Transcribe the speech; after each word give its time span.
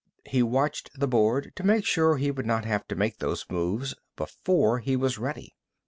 He 0.25 0.41
watched 0.41 0.97
the 0.99 1.07
board 1.07 1.51
to 1.55 1.63
make 1.63 1.85
sure 1.85 2.17
he 2.17 2.31
would 2.31 2.47
not 2.47 2.65
have 2.65 2.87
to 2.87 2.95
make 2.95 3.19
those 3.19 3.45
moves 3.51 3.93
before 4.15 4.79
he 4.79 4.95
was 4.95 5.19
ready. 5.19 5.53